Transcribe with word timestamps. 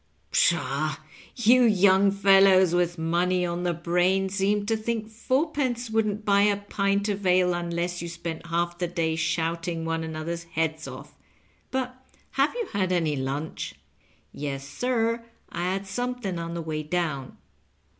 Psliaw, 0.31 0.97
yon 1.35 1.69
young 1.69 2.09
fellows 2.09 2.73
with 2.73 2.97
money 2.97 3.45
on 3.45 3.61
the 3.61 3.73
brain 3.75 4.29
seem 4.29 4.65
to 4.65 4.75
think 4.75 5.05
f 5.05 5.27
onrpence 5.29 5.91
wouldn't 5.91 6.25
buy 6.25 6.41
a 6.41 6.57
pint 6.57 7.07
of 7.07 7.23
ale 7.23 7.53
un 7.53 7.69
less 7.69 8.01
you 8.01 8.09
spent 8.09 8.47
half 8.47 8.79
the 8.79 8.87
day 8.87 9.15
shouting 9.15 9.85
one 9.85 10.03
another's 10.03 10.45
heads 10.45 10.87
off. 10.87 11.13
But 11.69 12.03
have 12.31 12.51
you 12.55 12.65
had 12.73 12.91
any 12.91 13.15
lunch 13.15 13.73
2 13.73 13.77
""Yes, 14.41 14.67
sir, 14.67 15.23
I 15.49 15.65
had 15.71 15.85
something 15.85 16.39
on 16.39 16.55
the 16.55 16.63
way 16.63 16.81
down." 16.81 17.37